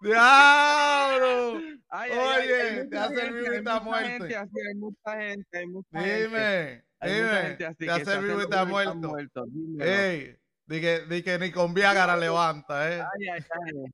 Diablo. 0.01 1.53
Oye, 1.53 2.87
mucha 2.89 2.97
hace 2.97 3.27
el 3.27 3.33
vivo 3.33 3.53
está 3.53 3.79
muerto. 3.79 4.25
hay 4.25 4.75
mucha 4.75 5.17
gente, 5.17 5.57
hay 5.57 5.67
mucha 5.67 5.99
gente. 6.01 6.21
Dime, 6.23 6.83
dime. 7.01 7.91
hace 7.91 8.05
se 8.05 8.13
el 8.13 8.25
vivo 8.25 8.39
y 8.39 8.43
está 8.43 8.65
muerto. 8.65 9.45
Ey, 9.79 10.35
di 10.65 10.81
que, 10.81 11.01
di 11.01 11.21
que 11.21 11.37
ni 11.37 11.51
con 11.51 11.73
Viagra 11.73 12.17
levanta, 12.17 12.91
eh. 12.91 13.01
Ay, 13.01 13.27
ay, 13.29 13.45
ay. 13.67 13.85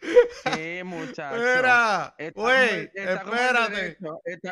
Qué 0.44 0.84
muchacho. 0.84 1.38
Mira, 1.38 2.14
güey, 2.34 2.90
espérate. 2.94 3.96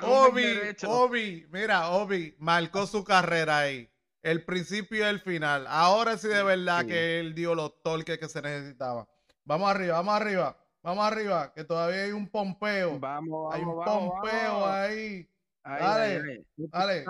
Obi. 0.03 0.75
Obi, 0.87 1.47
mira, 1.51 1.91
Obi 1.91 2.35
marcó 2.39 2.87
su 2.87 3.05
carrera 3.05 3.59
ahí. 3.59 3.91
El 4.25 4.43
principio 4.45 4.99
y 4.99 5.03
el 5.09 5.21
final. 5.21 5.67
Ahora 5.69 6.17
sí 6.19 6.29
de 6.29 6.43
verdad 6.43 6.81
Sí. 6.81 6.87
que 6.89 7.21
él 7.21 7.35
dio 7.35 7.55
los 7.55 7.81
torques 7.83 8.19
que 8.19 8.27
se 8.29 8.41
necesitaban. 8.43 9.05
Vamos 9.45 9.71
arriba, 9.71 9.97
vamos 9.97 10.15
arriba, 10.15 10.57
vamos 10.83 11.05
arriba, 11.07 11.53
que 11.53 11.63
todavía 11.65 12.05
hay 12.05 12.13
un 12.13 12.27
pompeo. 12.29 12.99
Vamos, 12.99 13.01
vamos, 13.01 13.55
hay 13.55 13.63
un 13.63 13.77
vamos, 13.77 14.13
pompeo 14.13 14.53
vamos. 14.61 14.69
ahí. 14.71 15.31
Ay, 15.67 15.83
Dale, 15.83 16.05
ay, 16.05 16.21
ay. 16.31 16.47
Esto 16.57 16.79
dale. 16.79 17.05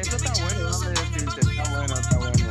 Esto 0.00 0.16
está 0.16 0.32
bueno, 0.44 0.68
déjame 0.68 0.90
decirte, 0.90 1.40
está 1.40 1.70
bueno, 1.76 1.94
está 1.94 2.18
bueno. 2.18 2.47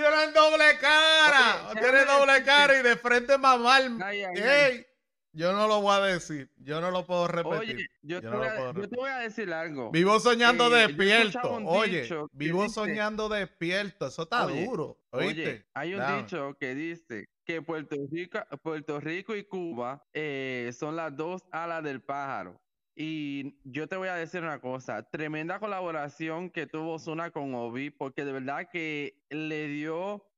Tienen 0.00 0.34
doble 0.34 0.78
cara. 0.80 1.68
Oye, 1.70 1.80
déjame 1.80 2.04
doble 2.04 2.42
cara 2.44 2.78
y 2.78 2.82
de 2.82 2.96
frente 2.96 3.38
mamar. 3.38 3.82
Ay, 4.02 4.22
ay, 4.22 4.34
ay. 4.36 4.42
Ey, 4.42 4.86
yo 5.32 5.52
no 5.52 5.68
lo 5.68 5.80
voy 5.80 5.94
a 5.96 6.00
decir. 6.00 6.50
Yo 6.56 6.80
no 6.80 6.90
lo 6.90 7.06
puedo 7.06 7.28
repetir. 7.28 7.58
Oye, 7.76 7.86
yo, 8.02 8.20
te 8.20 8.26
no 8.28 8.38
voy 8.38 8.48
a, 8.48 8.56
puedo 8.56 8.72
yo 8.74 8.88
te 8.88 8.96
voy 8.96 9.10
a 9.10 9.18
decir 9.18 9.52
algo. 9.52 9.90
Vivo 9.90 10.18
soñando 10.20 10.74
Eh, 10.76 10.86
despierto. 10.88 11.40
Oye, 11.66 12.08
vivo 12.32 12.62
dice- 12.64 12.74
soñando 12.74 13.28
despierto. 13.28 14.06
Eso 14.08 14.22
está 14.22 14.46
Oye, 14.46 14.64
duro. 14.64 14.98
Oye, 15.10 15.66
hay 15.74 15.94
un 15.94 16.00
Dame. 16.00 16.22
dicho 16.22 16.56
que 16.58 16.74
dice 16.74 17.28
que 17.44 17.62
Puerto 17.62 17.96
Rico, 18.10 18.38
Puerto 18.62 19.00
Rico 19.00 19.34
y 19.36 19.44
Cuba 19.44 20.04
eh, 20.12 20.72
son 20.76 20.96
las 20.96 21.16
dos 21.16 21.42
alas 21.52 21.82
del 21.84 22.00
pájaro. 22.02 22.60
Y 23.02 23.58
yo 23.64 23.88
te 23.88 23.96
voy 23.96 24.08
a 24.08 24.14
decir 24.14 24.42
una 24.42 24.60
cosa, 24.60 25.02
tremenda 25.04 25.58
colaboración 25.58 26.50
que 26.50 26.66
tuvo 26.66 26.98
Zuna 26.98 27.30
con 27.30 27.54
Obi, 27.54 27.88
porque 27.88 28.26
de 28.26 28.32
verdad 28.32 28.68
que 28.70 29.24
le 29.30 29.68
dio 29.68 30.28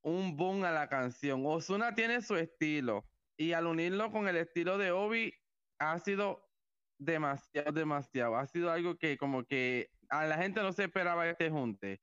un 0.00 0.34
boom 0.34 0.64
a 0.64 0.70
la 0.70 0.88
canción. 0.88 1.42
Ozuna 1.44 1.94
tiene 1.94 2.22
su 2.22 2.36
estilo 2.36 3.04
y 3.36 3.52
al 3.52 3.66
unirlo 3.66 4.10
con 4.10 4.26
el 4.26 4.38
estilo 4.38 4.78
de 4.78 4.90
Obi 4.90 5.34
ha 5.78 5.98
sido 5.98 6.50
demasiado, 6.98 7.72
demasiado. 7.72 8.36
Ha 8.38 8.46
sido 8.46 8.72
algo 8.72 8.96
que 8.96 9.18
como 9.18 9.44
que 9.44 9.90
a 10.08 10.24
la 10.24 10.38
gente 10.38 10.62
no 10.62 10.72
se 10.72 10.84
esperaba 10.84 11.28
este 11.28 11.50
junte. 11.50 12.00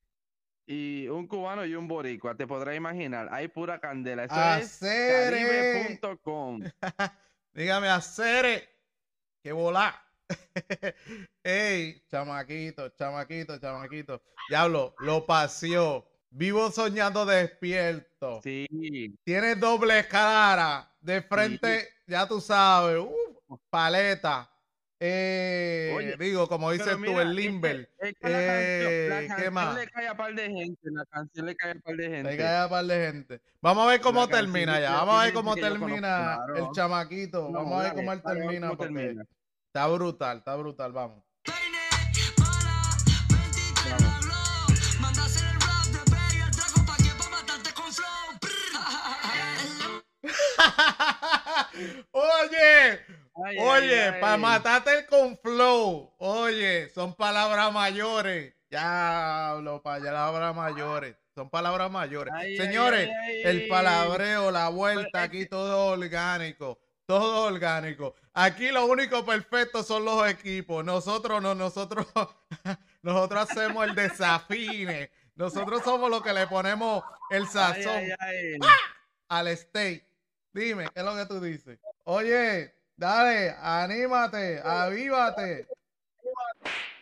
Y 0.68 1.08
un 1.08 1.26
cubano 1.26 1.66
y 1.66 1.74
un 1.74 1.88
boricua, 1.88 2.36
te 2.36 2.46
podrás 2.46 2.76
imaginar, 2.76 3.28
hay 3.32 3.48
pura 3.48 3.80
candela. 3.80 4.26
Eso 4.26 4.36
es 4.36 4.78
caribe.com. 4.80 6.60
Dígame, 7.52 7.88
Acere. 7.88 8.75
Que 9.46 9.52
volá. 9.52 9.94
Ey, 11.44 12.02
chamaquito, 12.10 12.88
chamaquito, 12.98 13.60
chamaquito. 13.60 14.20
Diablo, 14.48 14.92
lo 14.98 15.24
paseó. 15.24 16.04
Vivo 16.30 16.68
soñando 16.72 17.24
despierto. 17.24 18.40
Sí, 18.42 18.66
Tiene 19.22 19.54
doble 19.54 20.04
cara. 20.08 20.90
De 21.00 21.22
frente, 21.22 21.88
ya 22.08 22.26
tú 22.26 22.40
sabes. 22.40 22.98
uf, 22.98 23.60
paleta. 23.70 24.50
Eh, 24.98 25.92
Oye, 25.94 26.16
digo, 26.18 26.48
como 26.48 26.72
dices 26.72 26.96
tú, 26.96 27.20
el 27.20 27.28
es 27.28 27.36
que- 27.36 27.42
Limber. 27.42 27.90
es 28.00 28.14
que 28.18 28.28
la 28.28 28.38
canción, 28.38 29.08
la 29.10 29.22
Eh, 29.22 29.28
¿qué 29.44 29.50
más? 29.50 29.74
le 29.76 29.86
cae 29.88 30.08
a 30.08 30.16
par 30.16 30.34
de 30.34 30.50
gente, 30.50 30.80
la 30.90 31.04
canción 31.04 31.46
le 31.46 31.54
cae 31.54 31.70
a 31.72 31.74
par 31.74 31.94
de 31.96 32.08
gente. 32.08 32.30
Le 32.32 32.36
cae 32.36 32.56
a 32.56 32.68
par 32.68 32.84
de 32.86 33.06
gente. 33.12 33.40
Vamos 33.60 33.84
a 33.86 33.90
ver 33.90 34.00
cómo 34.00 34.22
La 34.22 34.26
termina 34.28 34.80
ya. 34.80 34.92
Vamos 34.94 35.20
a 35.20 35.24
ver 35.24 35.34
cómo 35.34 35.50
conozco, 35.52 35.70
termina 35.78 36.00
claro. 36.46 36.56
el 36.56 36.72
chamaquito. 36.72 37.42
No, 37.50 37.58
Vamos 37.58 37.78
a 37.80 37.82
ver 37.84 37.94
cómo 37.94 38.12
él 38.12 38.20
porque 38.22 38.38
termina. 38.40 38.70
Está 39.76 39.88
brutal, 39.88 40.38
está 40.38 40.56
brutal. 40.56 40.90
Vamos. 40.92 41.22
Peine, 41.42 41.78
pala, 42.34 42.96
23 43.28 43.90
la 43.90 43.96
Vamos. 44.08 44.24
glow. 44.24 45.00
Manda 45.02 45.20
a 45.20 45.26
hacer 45.26 45.44
el 45.44 45.60
rap 45.60 45.84
de 45.92 46.00
Bello 46.16 46.44
el 46.46 46.50
trago 46.56 46.86
pa' 46.86 46.96
que 46.96 47.10
pa' 47.10 47.28
matarte 47.28 47.74
con 47.74 47.92
flow. 47.92 48.40
Oye, 52.12 53.00
Ay, 53.44 53.58
oye, 53.58 54.12
para 54.18 54.36
matarte 54.38 55.04
con 55.04 55.36
flow. 55.36 56.14
Oye, 56.20 56.88
son 56.94 57.12
palabras 57.14 57.70
mayores. 57.70 58.54
Diablo, 58.70 59.82
palabras 59.82 60.56
mayores. 60.56 61.16
Son 61.34 61.50
palabras 61.50 61.90
mayores. 61.90 62.32
Ay, 62.34 62.52
ay, 62.52 62.56
Señores, 62.56 63.10
ay, 63.26 63.42
el 63.44 63.68
palabreo, 63.68 64.50
la 64.50 64.70
vuelta, 64.70 65.24
aquí 65.24 65.44
todo 65.44 65.88
orgánico. 65.88 66.78
Todo 67.06 67.44
orgánico. 67.44 68.14
Aquí 68.34 68.70
lo 68.72 68.84
único 68.86 69.24
perfecto 69.24 69.84
son 69.84 70.04
los 70.04 70.28
equipos. 70.28 70.84
Nosotros 70.84 71.40
no, 71.40 71.54
nosotros, 71.54 72.06
nosotros 73.02 73.48
hacemos 73.48 73.86
el 73.86 73.94
desafine. 73.94 75.10
Nosotros 75.36 75.82
somos 75.84 76.10
los 76.10 76.22
que 76.22 76.32
le 76.32 76.46
ponemos 76.48 77.04
el 77.30 77.46
sazón 77.46 77.94
ay, 77.96 78.10
ay. 78.18 78.58
al 79.28 79.56
steak. 79.56 80.04
Dime, 80.52 80.88
¿qué 80.92 81.00
es 81.00 81.04
lo 81.04 81.14
que 81.14 81.26
tú 81.26 81.40
dices? 81.40 81.78
Oye, 82.04 82.74
dale, 82.96 83.54
anímate, 83.60 84.60
avívate. 84.64 85.68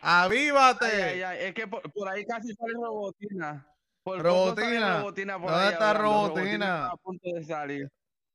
Avívate. 0.02 0.84
Ay, 0.84 1.02
ay, 1.02 1.23
ay, 1.23 1.38
Es 1.46 1.54
que 1.54 1.66
por, 1.66 1.90
por 1.92 2.08
ahí 2.08 2.26
casi 2.26 2.52
sale 2.52 2.75
Robotina. 2.75 3.66
Por 4.02 4.23
Robotina. 4.23 4.99
Robotina 4.99 5.38
por 5.40 5.50
¿Dónde 5.50 5.66
ahí 5.66 5.73
está. 5.73 5.94
Robotina? 5.94 6.52
está 6.52 6.87
a 6.88 6.96
punto 6.96 7.30
de 7.32 7.44
salir. 7.44 7.90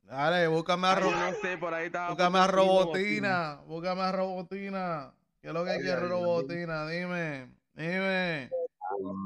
Dale, 0.10 0.48
búscame 0.48 0.88
a, 0.88 0.96
Ro- 0.96 1.12
no 1.12 1.34
sé, 1.39 1.56
por 1.60 1.72
ahí 1.72 1.86
estaba 1.86 2.08
a 2.08 2.10
búscame 2.10 2.48
Robotina. 2.48 3.62
Búscame 3.68 4.01
a 4.01 4.12
Robotina. 4.12 5.13
¿Qué 5.39 5.50
es 5.50 5.54
lo 5.54 5.63
que 5.63 5.70
Ay, 5.70 5.78
quiere 5.82 5.98
ay, 5.98 6.01
ay. 6.01 6.10
Robotina? 6.10 6.88
Dime, 6.88 7.54
dime. 7.75 8.50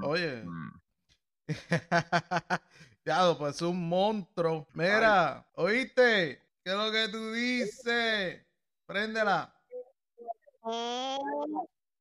Oye. 0.03 0.43
ya, 3.05 3.33
pues 3.37 3.55
es 3.55 3.61
un 3.61 3.87
monstruo. 3.87 4.67
Mira, 4.73 5.45
¿oíste? 5.53 6.41
¿Qué 6.65 6.71
es 6.71 6.75
lo 6.75 6.91
que 6.91 7.07
tú 7.07 7.31
dices? 7.31 8.45
Préndela. 8.85 9.55
Eh, 10.69 11.17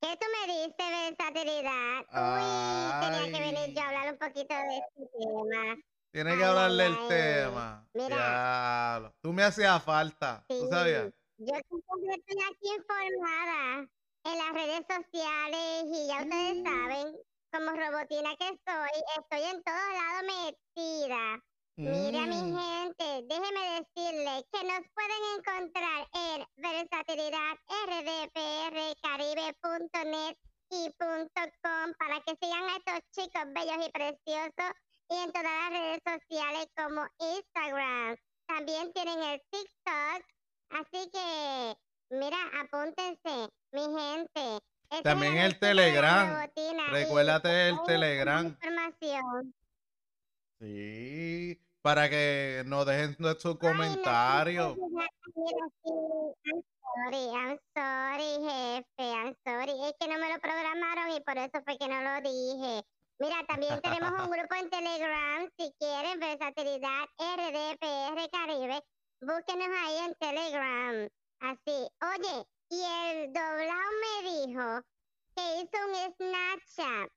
¿Qué 0.01 0.19
tú 0.19 0.27
me 0.27 0.53
diste, 0.53 0.83
versatilidad? 0.91 2.01
Uy, 2.11 3.01
tenía 3.01 3.33
que 3.33 3.53
venir 3.53 3.77
yo 3.77 3.81
a 3.83 3.87
hablar 3.87 4.13
un 4.13 4.19
poquito 4.19 4.55
de 4.55 4.79
este 4.79 5.19
tema. 5.19 5.77
Tienes 6.13 6.37
que 6.37 6.45
hablarle 6.45 6.87
el 6.87 7.09
tema. 7.09 7.87
Mira. 7.95 8.17
Diablo. 8.17 9.15
Tú 9.23 9.33
me 9.33 9.43
hacías 9.45 9.83
falta. 9.83 10.45
¿Tú 10.49 10.55
Sí, 10.55 10.67
sabías? 10.71 11.11
Yo 11.39 11.55
siempre 11.69 12.15
estoy 12.17 12.37
aquí 12.51 12.69
informada 12.77 13.89
en 14.25 14.39
las 14.39 14.53
redes 14.53 14.85
sociales 14.87 15.85
y 15.87 16.07
ya 16.07 16.23
ustedes 16.23 16.59
Mm. 16.59 16.65
saben, 16.65 17.17
como 17.51 17.71
robotina 17.71 18.37
que 18.37 18.47
soy, 18.49 19.03
estoy 19.19 19.43
en 19.51 19.63
todos 19.65 19.93
lados 19.93 20.23
metida. 20.29 21.43
Mira, 21.77 22.27
mi 22.27 22.43
Mm. 22.43 22.59
gente, 22.59 23.23
déjeme 23.27 23.81
decirle 23.81 24.45
que 24.53 24.63
nos 24.65 24.83
pueden 24.95 25.23
encontrar 25.39 26.07
en 26.13 26.47
versatilidad 26.57 27.57
rdprcaribe.net 27.89 30.37
y 30.71 30.93
.com 30.99 31.93
para 31.99 32.21
que 32.21 32.37
sigan 32.41 32.65
a 32.69 32.77
estos 32.77 33.01
chicos 33.13 33.45
bellos 33.55 33.87
y 33.87 33.91
preciosos 33.91 34.73
y 35.13 35.25
en 35.25 35.33
todas 35.33 35.45
las 35.45 35.71
redes 35.71 36.01
sociales 36.05 36.67
como 36.77 37.07
Instagram. 37.19 38.17
También 38.47 38.93
tienen 38.93 39.23
el 39.23 39.43
TikTok, 39.51 40.25
así 40.71 41.11
que 41.11 41.77
mira, 42.11 42.39
apúntense, 42.61 43.49
mi 43.73 43.83
gente. 43.83 44.63
Esta 44.85 44.97
es 44.99 45.03
También 45.03 45.39
el 45.39 45.59
Telegram. 45.59 46.49
Recuérdate 46.91 47.69
el 47.69 47.83
Telegram. 47.87 48.47
información. 48.47 49.55
Sí. 50.61 51.59
Para 51.83 52.09
que 52.09 52.63
nos 52.67 52.87
dejen 52.87 53.17
su 53.41 53.49
Ay, 53.49 53.57
comentario. 53.59 54.77
no, 54.77 56.35
sorry, 56.95 57.25
I'm 57.35 57.59
sorry, 57.75 58.39
jefe, 58.45 59.11
I'm 59.13 59.35
sorry. 59.45 59.73
Es 59.85 59.95
que 59.99 60.09
no 60.09 60.19
me 60.19 60.33
lo 60.33 60.39
programaron 60.41 61.11
y 61.17 61.21
por 61.21 61.39
eso 61.39 61.61
fue 61.65 61.77
que 61.79 61.89
no 61.89 62.01
lo 62.03 62.21
dije. 62.21 62.85
Mira, 63.23 63.45
también 63.47 63.81
tenemos 63.81 64.11
un 64.21 64.31
grupo 64.37 64.55
en 64.57 64.69
Telegram, 64.69 65.49
si 65.57 65.73
quieren, 65.79 66.19
versatilidad 66.19 67.05
RDPR 67.21 68.31
Caribe. 68.33 68.83
Búsquenos 69.21 69.69
ahí 69.79 69.97
en 70.07 70.15
Telegram. 70.17 71.09
Así. 71.39 71.89
Oye, 72.03 72.45
y 72.71 72.83
el 72.83 73.33
doblado 73.33 73.91
me 74.03 74.31
dijo 74.31 74.83
que 75.37 75.61
hizo 75.61 75.79
un 75.87 76.15
Snapchat. 76.17 77.11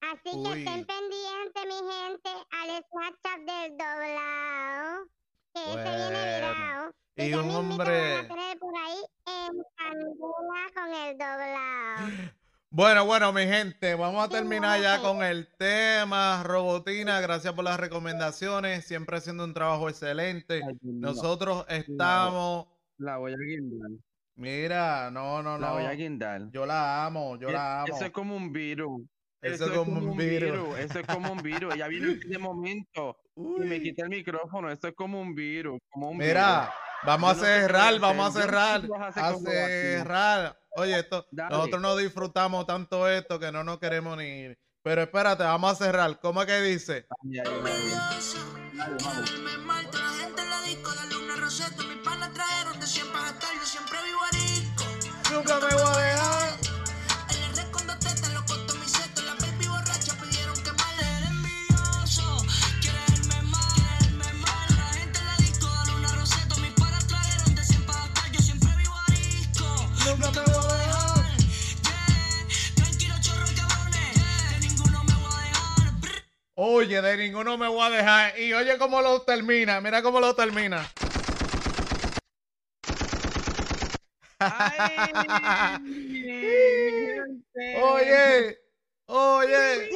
Así 0.00 0.30
que 0.44 0.58
estén 0.60 0.86
pendientes, 0.86 1.64
mi 1.66 1.90
gente, 1.90 2.30
al 2.50 2.84
Snapchat 2.84 3.38
del 3.40 3.76
doblado. 3.76 5.06
Que 5.54 5.60
ese 5.64 5.96
viene 5.96 6.20
Bueno. 6.20 6.36
virado. 6.36 6.92
Y 7.16 7.34
un 7.34 7.48
van 7.48 7.56
hombre. 7.56 8.14
a 8.16 8.28
tener 8.28 8.58
por 8.60 8.74
ahí 8.78 9.00
en 9.26 9.64
candela 9.74 10.70
con 10.72 10.94
el 10.94 11.18
doblado. 11.18 12.06
Bueno, 12.70 13.06
bueno, 13.06 13.32
mi 13.32 13.42
gente, 13.46 13.94
vamos 13.94 14.22
a 14.24 14.28
terminar 14.28 14.80
ya 14.80 15.00
con 15.00 15.22
el 15.22 15.48
tema. 15.56 16.42
Robotina, 16.44 17.18
gracias 17.20 17.54
por 17.54 17.64
las 17.64 17.80
recomendaciones. 17.80 18.84
Siempre 18.84 19.16
haciendo 19.16 19.44
un 19.44 19.54
trabajo 19.54 19.88
excelente. 19.88 20.60
Nosotros 20.82 21.64
estamos. 21.68 22.66
La 22.98 23.16
voy 23.16 23.32
a 23.32 23.36
guindar. 23.36 23.90
Mira, 24.36 25.10
no, 25.10 25.42
no, 25.42 25.58
La 25.58 25.72
voy 25.72 25.84
a 25.84 25.88
no. 25.92 25.96
guindar. 25.96 26.50
Yo 26.50 26.66
la 26.66 27.06
amo, 27.06 27.38
yo 27.38 27.48
Es- 27.48 27.54
la 27.54 27.82
amo. 27.82 27.94
Eso 27.94 28.04
es 28.04 28.10
como 28.10 28.36
un 28.36 28.52
virus. 28.52 29.00
Eso 29.40 29.64
es 29.66 29.70
como 29.70 29.98
un 29.98 30.16
virus. 30.16 30.78
Eso 30.78 30.98
es 30.98 31.06
como 31.06 31.32
un 31.32 31.38
virus. 31.42 31.74
Ella 31.74 31.88
viene 31.88 32.16
de 32.16 32.38
momento 32.38 33.16
y 33.36 33.60
me 33.60 33.80
quita 33.80 34.02
el 34.02 34.10
micrófono. 34.10 34.70
Eso 34.70 34.88
es 34.88 34.94
como 34.94 35.20
un 35.20 35.34
virus. 35.34 35.78
Como 35.88 36.10
un 36.10 36.18
Mira, 36.18 36.70
vamos 37.04 37.30
a 37.30 37.34
no 37.34 37.40
cerrar, 37.40 37.98
vamos 37.98 38.36
a 38.36 38.38
no 38.40 38.44
cerrar, 38.44 38.82
a 39.14 39.34
cerrar. 39.38 40.58
Oye, 40.78 40.98
esto, 40.98 41.26
Dale. 41.30 41.50
nosotros 41.56 41.82
no 41.82 41.96
disfrutamos 41.96 42.66
tanto 42.66 43.08
esto 43.08 43.38
que 43.38 43.50
no 43.52 43.64
nos 43.64 43.78
queremos 43.78 44.16
ni 44.16 44.24
ir. 44.24 44.58
Pero 44.82 45.02
espérate, 45.02 45.42
vamos 45.42 45.72
a 45.72 45.74
cerrar. 45.74 46.18
¿Cómo 46.20 46.40
es 46.42 46.46
que 46.46 46.60
dice? 46.62 47.06
virus. 47.22 47.24
Ay, 47.24 47.38
ay, 47.40 47.46
ay. 47.46 47.72
envidioso. 47.72 48.38
Dale, 48.74 48.96
Quiere 48.96 49.14
vamos. 49.14 49.30
verme 49.30 49.58
Oye, 76.60 77.00
de 77.00 77.16
ninguno 77.16 77.56
me 77.56 77.68
voy 77.68 77.86
a 77.86 77.90
dejar. 77.90 78.36
Y 78.36 78.52
oye 78.52 78.76
cómo 78.78 79.00
lo 79.00 79.22
termina. 79.22 79.80
Mira 79.80 80.02
cómo 80.02 80.18
lo 80.18 80.34
termina. 80.34 80.84
Oye, 87.80 88.58
oye. 89.06 89.90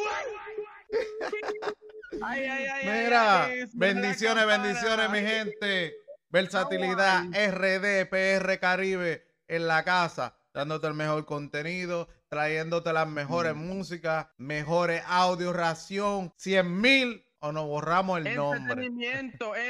Ay, 2.22 2.44
ay, 2.44 2.66
ay, 2.66 2.87
Mira, 2.87 3.48
bendiciones, 3.72 4.46
bendiciones, 4.46 5.11
mi 5.11 5.20
gente. 5.20 5.96
Versatilidad 6.29 7.25
RD, 7.33 8.07
PR 8.09 8.59
Caribe 8.61 9.27
en 9.48 9.66
la 9.66 9.83
casa, 9.83 10.37
dándote 10.54 10.86
el 10.86 10.94
mejor 10.94 11.26
contenido, 11.26 12.08
trayéndote 12.28 12.92
las 12.92 13.08
mejores 13.08 13.54
músicas, 13.54 14.28
mejores 14.36 15.02
audio, 15.06 15.52
ración, 15.52 16.32
100 16.36 16.80
mil 16.80 17.24
o 17.40 17.52
nos 17.52 17.66
borramos 17.66 18.24
el 18.24 18.36
nombre. 18.36 18.86
Entretenimiento, 18.86 19.56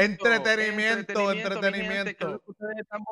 Entretenimiento, 0.00 1.30
ustedes 2.46 2.78
están 2.78 3.02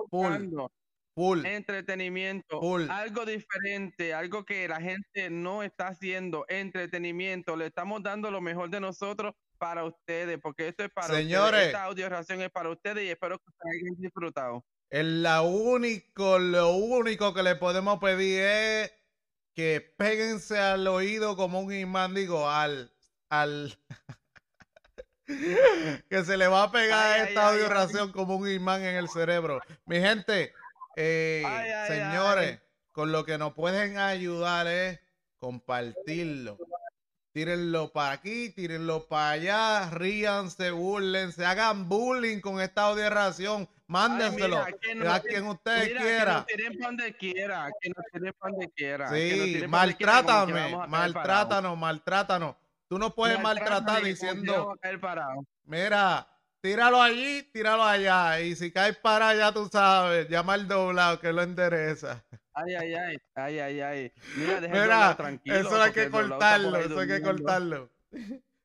Full. 1.15 1.45
Entretenimiento. 1.45 2.59
Full. 2.59 2.89
Algo 2.89 3.27
diferente, 3.27 4.15
algo 4.15 4.45
que 4.45 4.67
la 4.67 4.81
gente 4.81 5.29
no 5.29 5.63
está 5.63 5.89
haciendo. 5.89 6.47
Entretenimiento. 6.49 7.55
Le 7.55 7.67
estamos 7.67 8.03
dando 8.03 8.31
lo 8.31 8.41
mejor 8.41 8.71
de 8.71 8.81
nosotros 8.81 9.35
para 9.59 9.85
ustedes, 9.85 10.39
porque 10.41 10.69
esto 10.69 10.85
es 10.85 10.91
para 10.91 11.15
Señores. 11.15 11.45
ustedes. 11.45 11.67
Esta 11.67 11.85
audio 11.85 12.09
ración 12.09 12.41
es 12.41 12.51
para 12.51 12.71
ustedes 12.71 13.05
y 13.05 13.11
espero 13.11 13.39
que 13.39 13.45
ustedes 13.47 13.83
hayan 13.83 14.01
disfrutado. 14.01 14.65
El 14.93 15.23
la 15.23 15.41
único, 15.41 16.39
lo 16.39 16.73
único 16.73 17.33
que 17.33 17.43
le 17.43 17.57
podemos 17.57 17.99
pedir 17.99 18.43
es 18.43 18.93
que 19.55 19.81
péguense 19.97 20.59
al 20.59 20.87
oído 20.87 21.35
como 21.35 21.61
un 21.61 21.73
imán, 21.73 22.15
digo, 22.15 22.47
al, 22.47 22.93
al, 23.31 23.75
que 26.11 26.25
se 26.27 26.37
le 26.37 26.47
va 26.47 26.65
a 26.65 26.73
pegar 26.73 27.21
Ay, 27.21 27.29
esta 27.29 27.49
audio 27.49 28.13
como 28.13 28.37
un 28.37 28.51
imán 28.51 28.83
en 28.85 28.97
el 28.97 29.09
cerebro. 29.09 29.63
Mi 29.87 29.99
gente, 29.99 30.53
eh, 30.97 31.43
Ay, 31.47 31.71
ay, 31.71 31.89
señores, 31.89 32.61
con 32.93 33.13
lo 33.13 33.25
que 33.25 33.39
nos 33.39 33.55
pueden 33.55 33.97
ayudar 33.97 34.67
es 34.67 35.01
compartirlo. 35.39 36.59
Tírenlo 37.33 37.91
para 37.93 38.13
aquí, 38.13 38.51
tírenlo 38.51 39.09
para 39.09 39.31
allá, 39.31 39.91
ríanse, 39.91 40.71
burlense, 40.71 41.47
hagan 41.47 41.89
bullying 41.89 42.41
con 42.41 42.61
esta 42.61 42.83
audio 42.83 43.09
ración, 43.09 43.67
mándenselo 43.87 44.63
Ay, 44.63 44.75
mira, 44.83 45.03
que 45.03 45.09
a 45.09 45.21
quien 45.21 45.47
usted 45.47 45.87
Mira, 45.87 46.03
quiera. 46.03 46.47
Que 46.47 46.69
nos 46.69 46.79
donde 46.79 47.17
quiera, 47.17 47.71
que 47.81 47.89
nos 47.89 48.05
tiren 48.13 48.35
pa' 48.39 48.51
donde 48.51 48.71
quiera. 48.73 49.09
Sí, 49.09 49.61
que 49.61 49.67
maltrátame, 49.67 50.77
maltrátanos, 50.89 51.79
maltrátanos. 51.79 52.57
Tú 52.87 52.99
no 52.99 53.15
puedes 53.15 53.41
maltratar 53.41 54.05
diciendo, 54.05 54.79
mira, 55.65 56.29
tíralo 56.61 57.01
allí, 57.01 57.49
tíralo 57.51 57.83
allá. 57.83 58.41
Y 58.41 58.55
si 58.57 58.71
caes 58.71 58.99
para 58.99 59.31
allá, 59.31 59.53
tú 59.53 59.71
sabes, 59.73 60.29
llama 60.29 60.53
al 60.53 60.69
doblado 60.69 61.19
que 61.19 61.33
lo 61.33 61.41
endereza. 61.41 62.23
Ay, 62.55 62.75
ay, 62.75 62.95
ay, 62.95 63.17
ay, 63.35 63.59
ay, 63.59 63.81
ay. 63.81 64.13
Mira, 64.37 64.61
Mira, 64.61 65.17
tranquilo. 65.17 65.57
eso 65.57 65.81
hay 65.81 65.93
que 65.93 66.11
cortarlo, 66.11 66.77
eso 66.77 66.99
hay 67.01 67.09
que 67.09 67.23
cortarlo. 67.23 67.91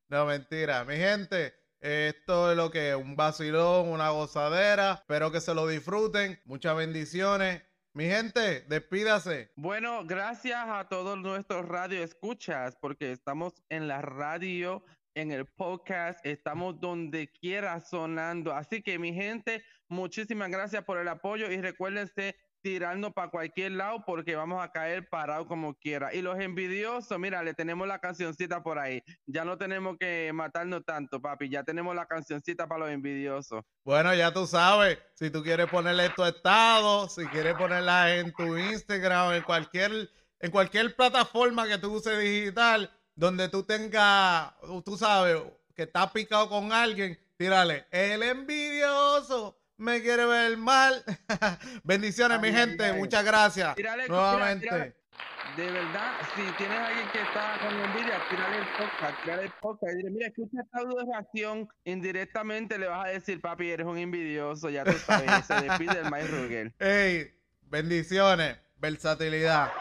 No, 0.10 0.26
mentira. 0.26 0.84
Mi 0.86 0.95
gente, 0.95 1.54
esto 1.80 2.52
es 2.52 2.58
lo 2.58 2.69
que 2.71 2.89
es 2.91 2.95
un 2.95 3.15
vacilón, 3.15 3.89
una 3.89 4.10
gozadera. 4.10 4.93
Espero 4.93 5.32
que 5.32 5.41
se 5.41 5.54
lo 5.54 5.67
disfruten. 5.67 6.39
Muchas 6.45 6.76
bendiciones. 6.76 7.62
Mi 7.93 8.06
gente, 8.06 8.62
despídase. 8.67 9.52
Bueno, 9.56 10.06
gracias 10.06 10.63
a 10.67 10.88
todos 10.88 11.17
nuestros 11.17 11.67
radio 11.67 12.04
escuchas, 12.04 12.78
porque 12.80 13.12
estamos 13.12 13.63
en 13.69 13.88
la 13.88 14.02
radio, 14.02 14.84
en 15.15 15.32
el 15.32 15.45
podcast, 15.45 16.23
estamos 16.23 16.80
donde 16.80 17.32
quiera 17.32 17.80
sonando. 17.82 18.54
Así 18.54 18.84
que 18.84 19.00
mi 19.00 19.13
gente, 19.13 19.63
muchísimas 19.88 20.50
gracias 20.52 20.84
por 20.84 21.00
el 21.00 21.08
apoyo 21.08 21.50
y 21.52 21.60
recuérdense 21.60 22.36
tirarnos 22.62 23.13
para 23.13 23.30
cualquier 23.30 23.74
lado 23.74 24.04
porque 24.06 24.36
vamos 24.36 24.63
a 24.63 24.72
caer 24.72 25.08
parados 25.10 25.48
como 25.48 25.76
quiera. 25.76 26.13
Y 26.13 26.22
los 26.22 26.39
envidiosos, 26.39 27.17
mira, 27.20 27.43
le 27.43 27.54
tenemos 27.54 27.88
la 27.88 28.00
cancioncita 28.00 28.62
por 28.63 28.80
ahí. 28.80 29.02
Ya 29.26 29.46
no 29.46 29.58
tenemos 29.58 29.98
que 29.98 30.32
matarnos 30.34 30.84
tanto, 30.86 31.22
papi. 31.22 31.50
Ya 31.50 31.63
tenemos 31.63 31.96
la 31.96 32.06
cancioncita 32.06 32.67
para 32.67 32.86
los 32.86 32.89
envidiosos. 32.89 33.63
Bueno, 33.84 34.13
ya 34.13 34.34
tú 34.34 34.46
sabes, 34.48 35.00
si 35.13 35.30
tú 35.30 35.43
quieres 35.43 35.67
ponerle 35.67 36.10
tu 36.10 36.24
estado, 36.24 37.08
si 37.10 37.26
quieres 37.28 37.56
ponerla 37.56 38.15
en 38.15 38.34
tu 38.34 38.58
Instagram, 38.58 39.34
en 39.34 39.43
cualquier, 39.43 40.10
en 40.39 40.52
cualquier 40.52 40.96
plataforma 40.96 41.67
que 41.67 41.78
tú 41.78 41.93
uses 41.93 42.20
digital, 42.20 42.91
donde 43.15 43.50
tú 43.50 43.63
tengas, 43.63 44.54
tú 44.86 44.98
sabes, 44.98 45.41
que 45.76 45.84
está 45.84 46.12
picado 46.12 46.50
con 46.50 46.72
alguien, 46.72 47.17
tírale, 47.38 47.86
el 47.91 48.24
envidioso 48.24 49.58
me 49.78 50.02
quiere 50.02 50.26
ver 50.26 50.58
mal. 50.58 51.04
Bendiciones, 51.84 52.40
mi 52.42 52.52
gente. 52.52 52.84
ay. 52.84 52.98
Muchas 52.98 53.24
gracias. 53.24 53.76
Tírale, 53.76 54.08
Nuevamente. 54.08 54.66
tírale. 54.66 54.96
De 55.56 55.72
verdad, 55.72 56.12
si 56.36 56.42
tienes 56.58 56.78
a 56.78 56.88
alguien 56.88 57.08
que 57.12 57.22
está 57.22 57.58
con 57.60 57.74
envidia, 57.74 58.22
tírale 58.30 58.58
el 58.58 58.68
podcast, 58.78 59.24
tírale 59.24 59.44
el 59.46 59.52
podcast 59.60 59.94
y 59.94 59.98
dile, 59.98 60.10
mira, 60.12 60.28
escucha 60.28 60.62
esta 60.62 60.80
audio 60.80 61.68
indirectamente 61.86 62.78
le 62.78 62.88
vas 62.88 63.06
a 63.08 63.10
decir, 63.10 63.42
papi, 63.42 63.72
eres 63.72 63.88
un 63.88 63.98
envidioso, 63.98 64.70
ya 64.70 64.84
tú 64.84 64.92
sabes, 64.94 65.46
se 65.46 65.56
despide 65.56 66.00
el 66.02 66.12
Mike 66.12 66.28
Ruger. 66.28 66.74
Ey, 66.80 67.32
bendiciones, 67.63 68.58
versatilidad. 68.78 69.72